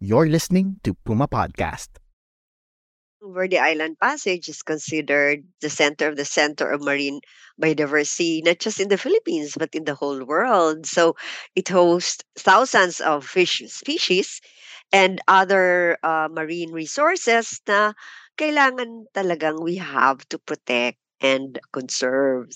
[0.00, 2.00] You're listening to Puma Podcast.
[3.20, 7.20] Verde Island Passage is considered the center of the center of marine
[7.60, 10.86] biodiversity, not just in the Philippines, but in the whole world.
[10.86, 11.16] So
[11.54, 14.40] it hosts thousands of fish species
[14.90, 17.92] and other uh, marine resources na
[18.40, 22.48] kailangan talagang we have to protect and conserve.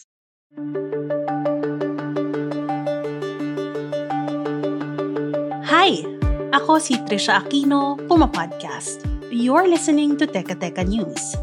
[5.68, 6.13] Hi!
[6.54, 9.02] Ako si Trisha Aquino, Puma Podcast.
[9.26, 11.34] You're listening to Teka Teka News.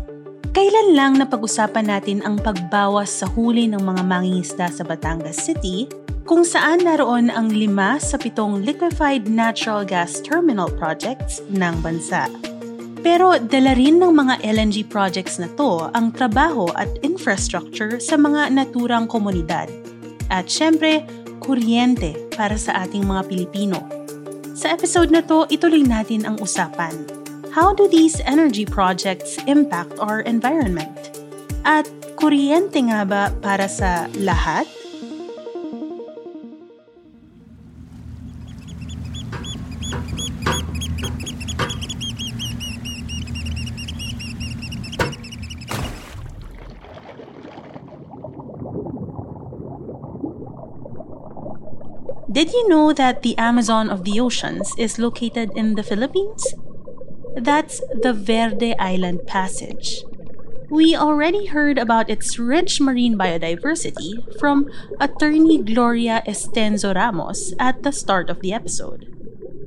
[0.56, 5.92] Kailan lang napag-usapan natin ang pagbawas sa huli ng mga mangingisda sa Batangas City
[6.24, 12.32] kung saan naroon ang lima sa pitong liquefied natural gas terminal projects ng bansa.
[13.04, 18.48] Pero dala rin ng mga LNG projects na to ang trabaho at infrastructure sa mga
[18.56, 19.68] naturang komunidad.
[20.32, 21.04] At syempre,
[21.44, 24.01] kuryente para sa ating mga Pilipino.
[24.62, 26.94] Sa episode na to, ituloy natin ang usapan.
[27.50, 30.94] How do these energy projects impact our environment?
[31.66, 34.70] At kuryente nga ba para sa lahat?
[52.42, 56.56] Did you know that the Amazon of the oceans is located in the Philippines?
[57.36, 60.02] That's the Verde Island Passage.
[60.68, 64.66] We already heard about its rich marine biodiversity from
[65.00, 69.06] attorney Gloria Estenzo Ramos at the start of the episode.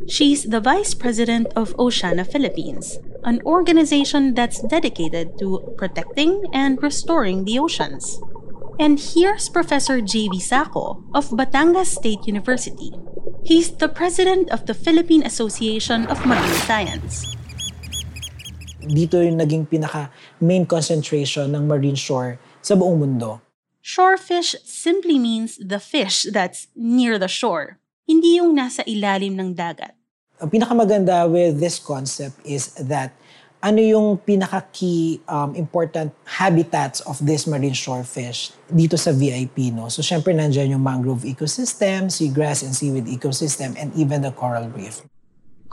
[0.08, 7.44] She's the vice president of Oceana Philippines, an organization that's dedicated to protecting and restoring
[7.44, 8.18] the oceans.
[8.78, 10.40] And here's Professor J.V.
[10.40, 12.90] Sacco of Batangas State University.
[13.44, 17.34] He's the president of the Philippine Association of Marine Science.
[18.84, 20.12] dito yung naging pinaka
[20.44, 23.40] main concentration ng marine shore sa buong mundo.
[23.84, 29.92] Shorefish simply means the fish that's near the shore, hindi yung nasa ilalim ng dagat.
[30.40, 33.12] Ang pinakamaganda with this concept is that
[33.64, 39.72] ano yung pinaka-key um, important habitats of this marine shorefish dito sa VIP.
[39.72, 39.88] No?
[39.88, 45.00] So, syempre, nandyan yung mangrove ecosystem, seagrass and seaweed ecosystem, and even the coral reef.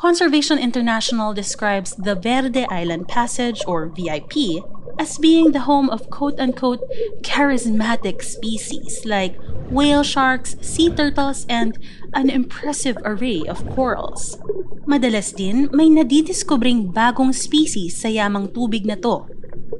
[0.01, 4.66] Conservation International describes the Verde Island Passage, or VIP,
[4.97, 6.81] as being the home of quote unquote
[7.22, 9.38] charismatic species like
[9.69, 11.78] whale sharks, sea turtles, and
[12.17, 14.41] an impressive array of corals.
[14.90, 19.29] Madalas din may nadidiskubring bagong species sa yamang tubig na to.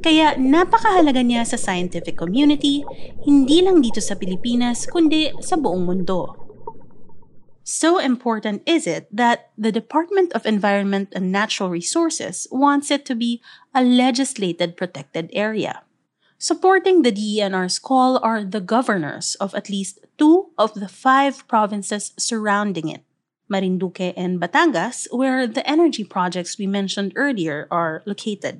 [0.05, 2.85] Kaya napakahalaga niya sa scientific community,
[3.25, 6.41] hindi lang dito sa Pilipinas kundi sa buong mundo.
[7.71, 13.15] So important is it that the Department of Environment and Natural Resources wants it to
[13.15, 13.39] be
[13.71, 15.87] a legislated protected area.
[16.35, 22.11] Supporting the DENR's call are the governors of at least two of the five provinces
[22.19, 23.07] surrounding it,
[23.47, 28.59] Marinduque and Batangas, where the energy projects we mentioned earlier are located.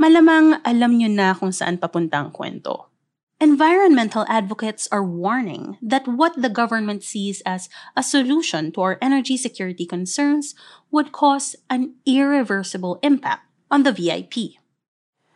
[0.00, 2.88] Malamang alam nyo na kung saan papunta ang kwento.
[3.36, 9.36] Environmental advocates are warning that what the government sees as a solution to our energy
[9.36, 10.56] security concerns
[10.88, 14.56] would cause an irreversible impact on the VIP.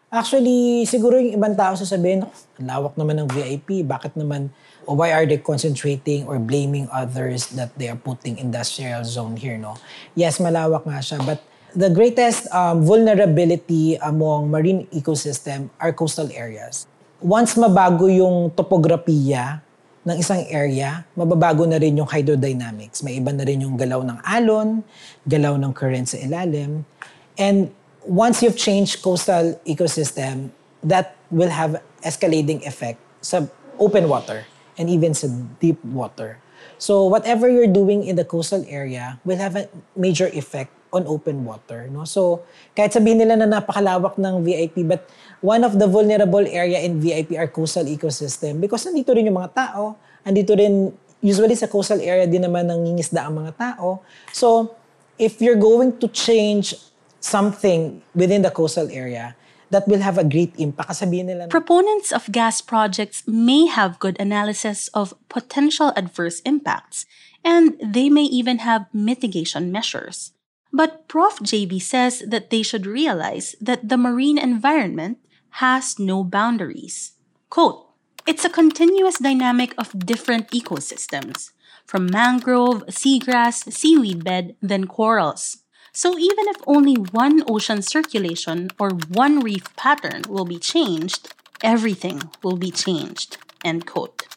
[0.09, 2.25] Actually, siguro yung ibang tao sasabihin,
[2.57, 4.49] ang lawak naman ng VIP, bakit naman,
[4.89, 9.61] or why are they concentrating or blaming others that they are putting industrial zone here,
[9.61, 9.77] no?
[10.17, 11.45] Yes, malawak nga siya, but
[11.77, 16.90] the greatest um, vulnerability among marine ecosystem are coastal areas.
[17.21, 19.61] Once mabago yung topografiya
[20.09, 23.05] ng isang area, mababago na rin yung hydrodynamics.
[23.05, 24.81] May iba na rin yung galaw ng alon,
[25.29, 26.89] galaw ng current sa ilalim.
[27.37, 27.69] And
[28.09, 30.49] once you've changed coastal ecosystem,
[30.81, 33.45] that will have escalating effect sa
[33.77, 34.49] open water
[34.81, 35.29] and even sa
[35.61, 36.41] deep water.
[36.81, 41.45] So whatever you're doing in the coastal area will have a major effect on open
[41.45, 41.87] water.
[41.93, 42.09] No?
[42.09, 42.43] So
[42.75, 45.07] kahit sabihin nila na napakalawak ng VIP, but
[45.41, 49.53] one of the vulnerable area in VIP are coastal ecosystem because nandito rin yung mga
[49.57, 54.01] tao andito rin, usually sa coastal area din naman nangingisda ang mga tao.
[54.33, 54.77] So,
[55.21, 56.75] if you're going to change
[57.21, 59.37] something within the coastal area,
[59.71, 60.91] that will have a great impact.
[60.91, 67.07] Kasabihin nila, Proponents of gas projects may have good analysis of potential adverse impacts,
[67.47, 70.35] and they may even have mitigation measures.
[70.75, 71.39] But Prof.
[71.39, 75.19] JB says that they should realize that the marine environment
[75.59, 77.13] has no boundaries.
[77.49, 77.87] Quote,
[78.27, 81.51] It's a continuous dynamic of different ecosystems,
[81.87, 85.59] from mangrove, seagrass, seaweed bed, then corals.
[85.93, 92.31] So even if only one ocean circulation or one reef pattern will be changed, everything
[92.43, 93.39] will be changed.
[93.65, 94.31] End quote.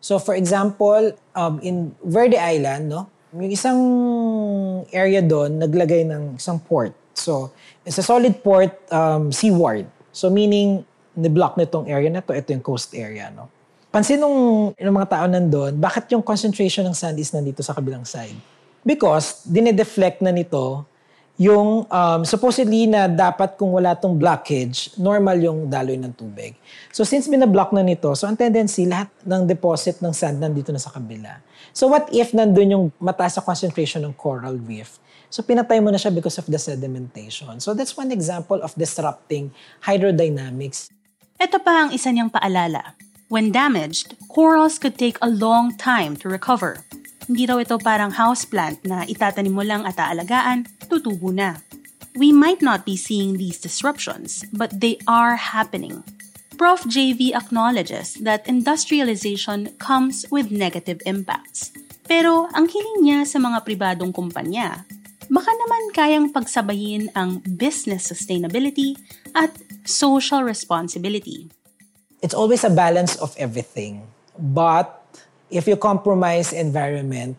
[0.00, 3.80] So for example, um, in Verde Island, no, yung isang
[4.92, 6.94] area doon naglagay ng isang port.
[7.14, 7.52] So
[7.84, 9.86] it's a solid port um, seaward.
[10.12, 10.84] So meaning,
[11.18, 13.30] ni-block nitong area na to, ito yung coast area.
[13.34, 13.50] No?
[13.88, 18.06] Pansin nung, ng mga tao nandun, bakit yung concentration ng sand is nandito sa kabilang
[18.06, 18.36] side?
[18.86, 20.86] Because dinedeflect na nito
[21.38, 26.58] yung um, supposedly na dapat kung wala tong blockage, normal yung daloy ng tubig.
[26.90, 30.82] So since binablock na nito, so ang tendency, lahat ng deposit ng sand nandito na
[30.82, 31.38] sa kabila.
[31.70, 34.98] So what if nandun yung mataas sa concentration ng coral reef?
[35.30, 37.62] So pinatay mo na siya because of the sedimentation.
[37.62, 39.54] So that's one example of disrupting
[39.86, 40.90] hydrodynamics.
[41.38, 42.98] Ito pa ang isa niyang paalala.
[43.30, 46.82] When damaged, corals could take a long time to recover.
[47.28, 51.60] Hindi raw ito parang houseplant na itatanim mo lang at aalagaan, tutubo na.
[52.16, 56.02] We might not be seeing these disruptions, but they are happening.
[56.58, 56.82] Prof.
[56.88, 61.70] JV acknowledges that industrialization comes with negative impacts.
[62.08, 64.82] Pero ang hiling niya sa mga pribadong kumpanya,
[65.30, 68.98] baka naman kayang pagsabayin ang business sustainability
[69.36, 69.54] at
[69.86, 71.46] social responsibility.
[72.24, 74.10] It's always a balance of everything.
[74.34, 74.97] But
[75.50, 77.36] if you compromise environment,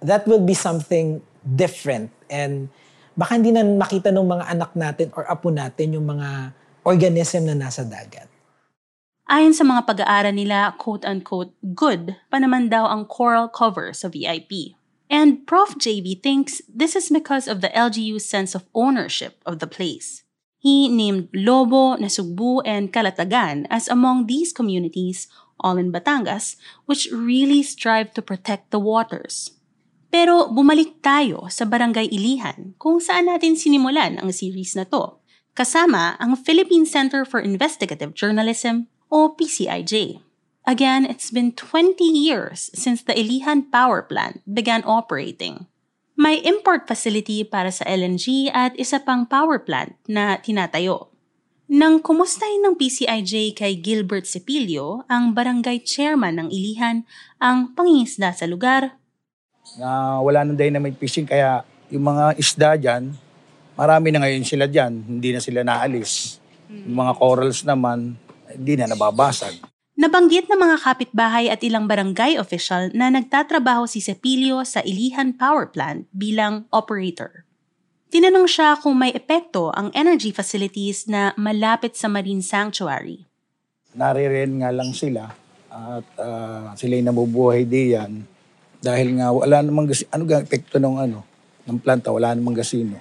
[0.00, 2.12] that will be something different.
[2.28, 2.68] And
[3.16, 6.52] baka hindi na makita ng mga anak natin or apo natin yung mga
[6.84, 8.28] organism na nasa dagat.
[9.30, 14.74] Ayon sa mga pag-aaral nila, quote-unquote, good pa naman daw ang coral cover sa VIP.
[15.10, 15.78] And Prof.
[15.78, 20.22] JB thinks this is because of the LGU's sense of ownership of the place.
[20.58, 25.26] He named Lobo, Nasugbu, and Kalatagan as among these communities
[25.60, 29.56] all in Batangas, which really strive to protect the waters.
[30.10, 35.22] Pero bumalik tayo sa Barangay Ilihan kung saan natin sinimulan ang series na to,
[35.54, 40.18] kasama ang Philippine Center for Investigative Journalism o PCIJ.
[40.66, 45.70] Again, it's been 20 years since the Ilihan Power Plant began operating.
[46.20, 51.09] May import facility para sa LNG at isa pang power plant na tinatayo.
[51.70, 57.06] Nang kumustahin ng PCIJ kay Gilbert Cepilio, ang barangay chairman ng Ilihan,
[57.38, 58.98] ang pangingisda sa lugar,
[59.78, 63.14] na wala nang dynamite fishing kaya yung mga isda dyan,
[63.78, 66.42] marami na ngayon sila dyan, hindi na sila naalis.
[66.66, 68.18] Yung mga corals naman,
[68.50, 69.62] hindi na nababasag.
[69.94, 75.70] Nabanggit ng mga kapitbahay at ilang barangay official na nagtatrabaho si Cepilio sa Ilihan Power
[75.70, 77.46] Plant bilang operator.
[78.10, 83.22] Tinanong siya kung may epekto ang energy facilities na malapit sa Marine Sanctuary.
[83.94, 85.30] Naririyan nga lang sila
[85.70, 88.26] at uh, sila'y nabubuhay diyan
[88.82, 91.22] dahil nga wala namang gas ano ga epekto ng ano
[91.70, 92.98] ng planta wala namang gasino.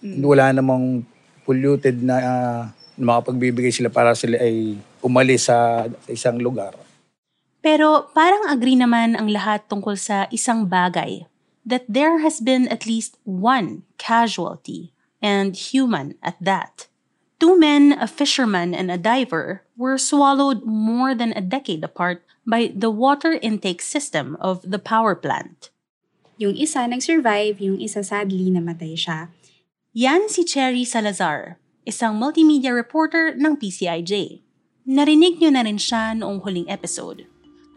[0.00, 0.24] Mm.
[0.24, 1.04] Wala namang
[1.44, 2.62] polluted na uh,
[2.96, 6.72] makapagbibigay sila para sila ay umalis sa isang lugar.
[7.60, 11.28] Pero parang agree naman ang lahat tungkol sa isang bagay
[11.68, 16.88] that there has been at least one casualty, and human at that.
[17.38, 22.72] Two men, a fisherman and a diver, were swallowed more than a decade apart by
[22.74, 25.70] the water intake system of the power plant.
[26.40, 29.30] Yung isa nag-survive, yung isa sadly namatay siya.
[29.94, 34.42] Yan si Cherry Salazar, isang multimedia reporter ng PCIJ.
[34.88, 37.28] Narinig niyo na rin siya noong huling episode.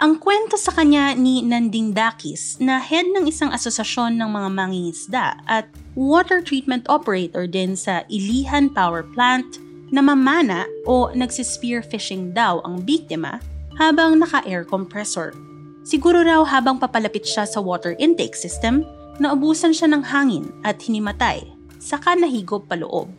[0.02, 5.38] Ang kwento sa kanya ni Nanding Dakis na head ng isang asosasyon ng mga mangingisda
[5.46, 9.62] at water treatment operator din sa Ilihan Power Plant
[9.94, 13.38] na mamana o nagsispear fishing daw ang biktima
[13.78, 15.38] habang naka-air compressor.
[15.86, 18.82] Siguro raw habang papalapit siya sa water intake system,
[19.22, 21.46] naubusan siya ng hangin at hinimatay,
[21.78, 23.14] saka nahigop paloob.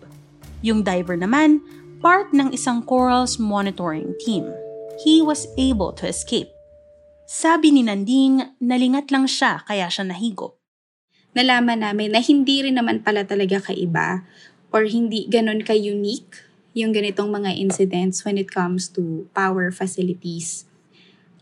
[0.67, 1.63] Yung diver naman,
[2.03, 4.51] part ng isang corals monitoring team.
[5.07, 6.52] He was able to escape
[7.27, 10.59] sabi ni Nanding, nalingat lang siya kaya siya nahigop.
[11.33, 14.27] Nalaman namin na hindi rin naman pala talaga kaiba
[14.69, 20.69] or hindi ganun ka-unique yung ganitong mga incidents when it comes to power facilities.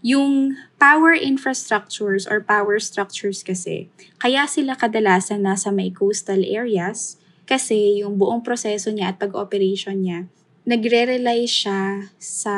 [0.00, 8.00] Yung power infrastructures or power structures kasi, kaya sila kadalasan nasa may coastal areas kasi
[8.00, 10.20] yung buong proseso niya at pag-operation niya,
[10.64, 12.54] nagre-rely siya sa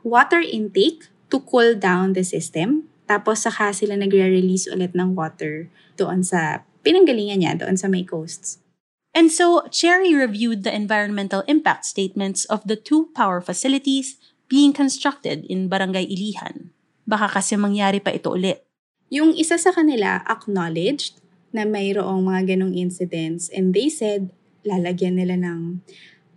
[0.00, 2.90] water intake to cool down the system.
[3.06, 5.66] Tapos saka sila nagre-release ulit ng water
[5.98, 8.62] doon sa pinanggalingan niya, doon sa may coasts.
[9.10, 14.14] And so, Cherry reviewed the environmental impact statements of the two power facilities
[14.46, 16.70] being constructed in Barangay Ilihan.
[17.10, 18.62] Baka kasi mangyari pa ito ulit.
[19.10, 21.18] Yung isa sa kanila acknowledged
[21.50, 24.30] na mayroong mga ganong incidents and they said
[24.62, 25.82] lalagyan nila ng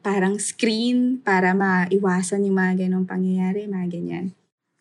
[0.01, 4.25] parang screen para maiwasan yung mga ganong pangyayari, mga ganyan.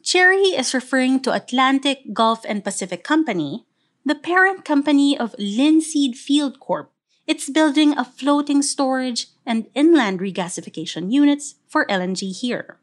[0.02, 3.64] Cherry is referring to Atlantic, Gulf, and Pacific Company,
[4.04, 6.90] the parent company of Linseed Field Corp.
[7.26, 12.78] It's building a floating storage and inland regasification units for LNG here.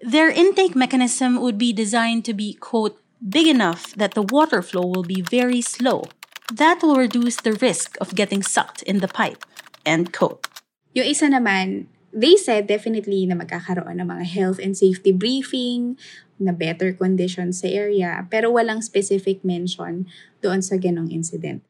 [0.00, 4.86] Their intake mechanism would be designed to be, quote, big enough that the water flow
[4.86, 6.04] will be very slow.
[6.52, 9.44] That will reduce the risk of getting sucked in the pipe,
[9.84, 10.48] end quote.
[10.96, 15.98] Yung isa naman, they said definitely na magkakaroon ng mga health and safety briefing,
[16.38, 20.06] na better conditions sa area, pero walang specific mention
[20.42, 21.62] doon sa ganong incident.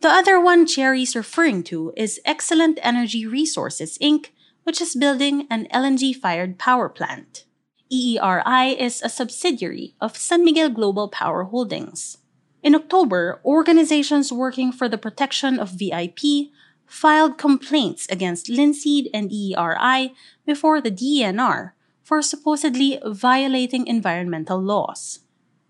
[0.00, 4.32] The other one Cherry's referring to is Excellent Energy Resources Inc.,
[4.64, 7.44] which is building an LNG fired power plant.
[7.92, 12.18] EERI is a subsidiary of San Miguel Global Power Holdings.
[12.62, 16.52] In October, organizations working for the protection of VIP
[16.86, 20.12] filed complaints against Linseed and EERI
[20.46, 21.72] before the DENR
[22.10, 25.22] for supposedly violating environmental laws.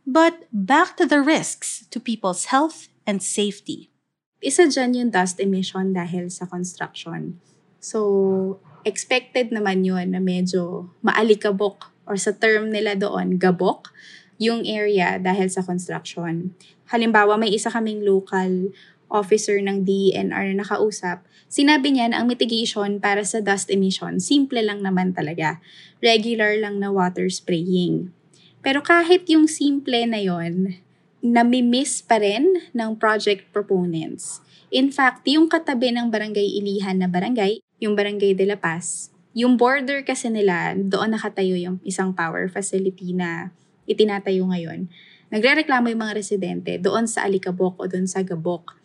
[0.08, 3.92] But back to the risks to people's health and safety.
[4.40, 7.36] Isa dyan yung dust emission dahil sa construction.
[7.76, 8.56] So,
[8.88, 13.92] expected naman yun na medyo maalikabok or sa term nila doon, gabok,
[14.40, 16.56] yung area dahil sa construction.
[16.88, 18.72] Halimbawa, may isa kaming local
[19.10, 24.62] officer ng DENR na nakausap, sinabi niya na ang mitigation para sa dust emission, simple
[24.62, 25.58] lang naman talaga.
[25.98, 28.14] Regular lang na water spraying.
[28.62, 30.80] Pero kahit yung simple na yon,
[31.20, 34.40] nami-miss pa rin ng project proponents.
[34.72, 39.54] In fact, yung katabi ng barangay Ilihan na barangay, yung barangay de La Paz, yung
[39.54, 43.52] border kasi nila, doon nakatayo yung isang power facility na
[43.86, 44.90] itinatayo ngayon.
[45.30, 48.79] Nagre-reklamo yung mga residente doon sa Alikabok o doon sa Gabok.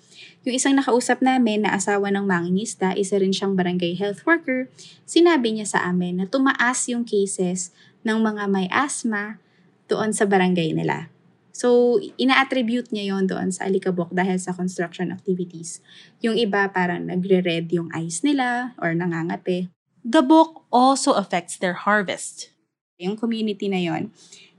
[0.45, 4.69] Yung isang nakausap namin na asawa ng mangingisda, isa rin siyang barangay health worker,
[5.03, 7.74] sinabi niya sa amin na tumaas yung cases
[8.05, 9.41] ng mga may asthma
[9.89, 11.10] doon sa barangay nila.
[11.55, 15.79] So, ina-attribute niya yon doon sa Alikabok dahil sa construction activities.
[16.19, 19.72] Yung iba parang nagre-red yung eyes nila or nangangate.
[20.03, 22.51] Gabok also affects their harvest.
[23.00, 24.12] Yung community na yon,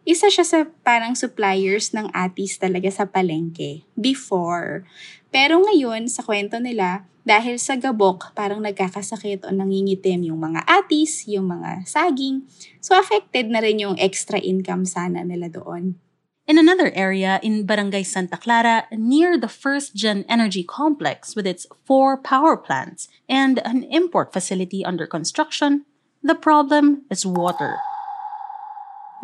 [0.07, 4.87] isa siya sa parang suppliers ng atis talaga sa palengke before.
[5.35, 11.27] Pero ngayon, sa kwento nila, dahil sa gabok, parang nagkakasakit o nangingitim yung mga atis,
[11.27, 12.47] yung mga saging.
[12.79, 15.99] So affected na rin yung extra income sana nila doon.
[16.47, 21.67] In another area in Barangay Santa Clara, near the First Gen Energy Complex with its
[21.83, 25.83] four power plants and an import facility under construction,
[26.23, 27.83] the problem is water.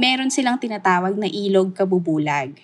[0.01, 2.57] Meron silang tinatawag na ilog kabubulag.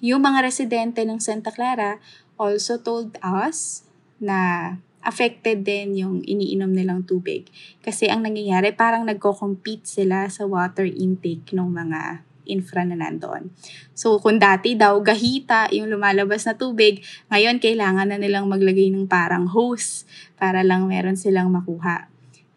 [0.00, 2.00] Yung mga residente ng Santa Clara
[2.40, 3.84] also told us
[4.16, 4.72] na
[5.04, 7.50] affected din yung iniinom nilang tubig.
[7.82, 13.54] Kasi ang nangyayari, parang nagko-compete sila sa water intake ng mga infra na nandoon.
[13.94, 19.06] So, kung dati daw gahita yung lumalabas na tubig, ngayon kailangan na nilang maglagay ng
[19.06, 20.08] parang hose
[20.40, 22.10] para lang meron silang makuha.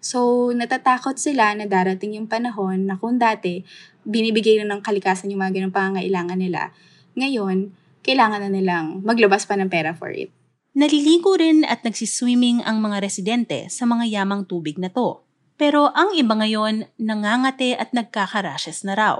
[0.05, 3.65] So, natatakot sila na darating yung panahon na kung dati,
[4.05, 6.71] binibigay na ng kalikasan yung mga ganong pangangailangan nila.
[7.17, 7.73] Ngayon,
[8.05, 10.29] kailangan na nilang maglabas pa ng pera for it.
[10.77, 15.25] Naliligo rin at nagsiswimming ang mga residente sa mga yamang tubig na to.
[15.55, 19.17] Pero ang iba ngayon, nangangate at nagkakarashes na raw.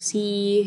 [0.00, 0.20] Si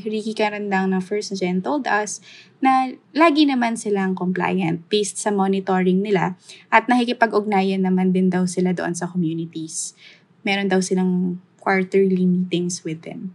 [0.05, 2.21] Ricky Carandang ng First Gen told us
[2.61, 6.37] na lagi naman silang compliant based sa monitoring nila
[6.69, 9.97] at nakikipag-ugnayan naman din daw sila doon sa communities.
[10.45, 13.33] Meron daw silang quarterly meetings with them.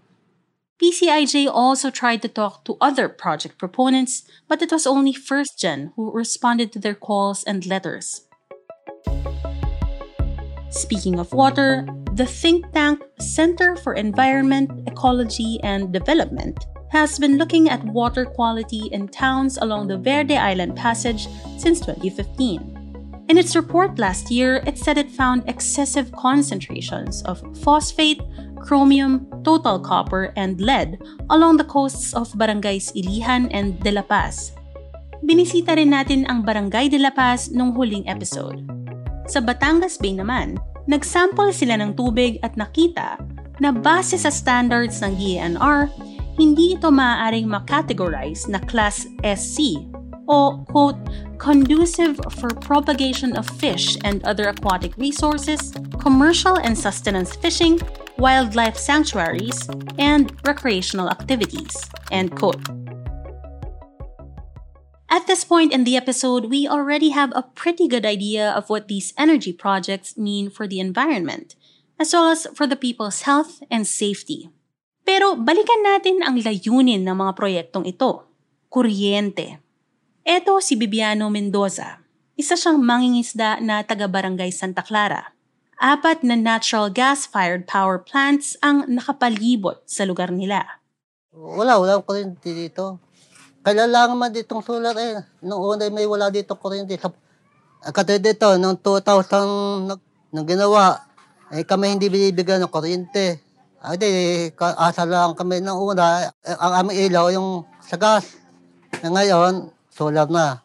[0.80, 5.92] PCIJ also tried to talk to other project proponents, but it was only First Gen
[5.96, 8.22] who responded to their calls and letters.
[10.70, 16.56] Speaking of water, the think tank Center for Environment, Ecology, and Development
[16.90, 21.26] has been looking at water quality in towns along the Verde Island Passage
[21.58, 22.78] since 2015.
[23.28, 28.22] In its report last year, it said it found excessive concentrations of phosphate,
[28.68, 31.00] chromium, total copper, and lead
[31.32, 34.52] along the coasts of barangays Ilihan and De La Paz.
[35.24, 38.60] Binisita rin natin ang Barangay De La Paz nung huling episode.
[39.24, 43.16] Sa Batangas Bay naman, nagsample sila ng tubig at nakita
[43.56, 45.88] na base sa standards ng DENR,
[46.36, 49.80] hindi ito maaaring makategorize na Class SC
[50.28, 51.00] o quote,
[51.38, 57.80] conducive for propagation of fish and other aquatic resources, commercial and sustenance fishing,
[58.18, 59.68] wildlife sanctuaries,
[59.98, 61.72] and recreational activities,
[62.12, 62.60] end quote.
[65.08, 68.88] At this point in the episode, we already have a pretty good idea of what
[68.88, 71.56] these energy projects mean for the environment,
[71.98, 74.50] as well as for the people's health and safety.
[75.08, 78.28] Pero balikan natin ang layunin ng mga proyektong ito.
[78.68, 79.67] Kuryente.
[80.28, 82.04] Ito si Bibiano Mendoza.
[82.36, 85.32] Isa siyang mangingisda na taga-barangay Santa Clara.
[85.80, 90.84] Apat na natural gas-fired power plants ang nakapalibot sa lugar nila.
[91.32, 93.00] Wala, wala kuryente dito.
[93.64, 95.24] Kailangan man ditong solar eh.
[95.40, 97.00] Noong una may wala dito kuryente.
[97.00, 97.08] Sa,
[97.88, 101.08] katulad dito, noong 2000 nag, nang ginawa,
[101.56, 103.40] eh kami hindi binibigyan ng kuryente.
[103.80, 104.08] Ay di,
[104.60, 106.28] asa lang kami noong una.
[106.44, 108.36] Eh, ang aming ilaw yung sa gas.
[109.00, 110.62] Ngayon, na.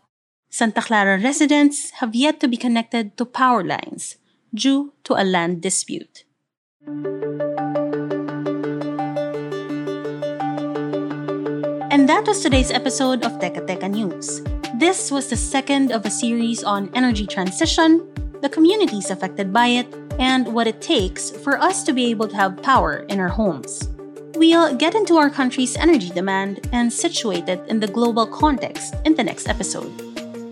[0.50, 4.18] Santa Clara residents have yet to be connected to power lines
[4.54, 6.26] due to a land dispute.
[11.90, 14.42] And that was today's episode of Teka Teka News.
[14.78, 18.06] This was the second of a series on energy transition,
[18.42, 19.88] the communities affected by it,
[20.20, 23.93] and what it takes for us to be able to have power in our homes.
[24.44, 29.16] We'll get into our country's energy demand and situate it in the global context in
[29.16, 29.88] the next episode.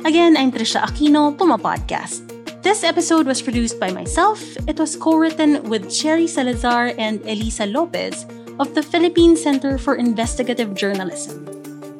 [0.08, 2.24] Again, I'm Trisha Aquino, Puma Podcast.
[2.64, 4.40] This episode was produced by myself.
[4.64, 8.24] It was co-written with Cherry Salazar and Elisa Lopez
[8.64, 11.44] of the Philippine Center for Investigative Journalism.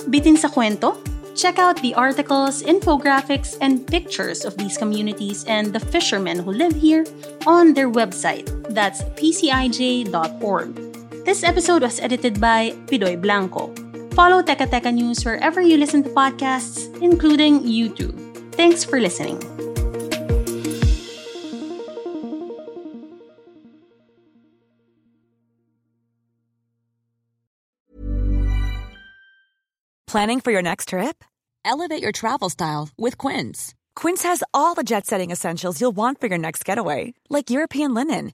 [0.08, 0.96] Bitin sa kwento?
[1.36, 6.72] Check out the articles, infographics, and pictures of these communities and the fishermen who live
[6.72, 7.04] here
[7.44, 8.48] on their website.
[8.72, 10.91] That's pcij.org.
[11.24, 13.70] This episode was edited by Pidoy Blanco.
[14.18, 18.18] Follow Teka Teka News wherever you listen to podcasts, including YouTube.
[18.56, 19.38] Thanks for listening.
[30.08, 31.24] Planning for your next trip?
[31.64, 33.76] Elevate your travel style with Quince.
[33.96, 37.94] Quince has all the jet setting essentials you'll want for your next getaway, like European
[37.94, 38.34] linen,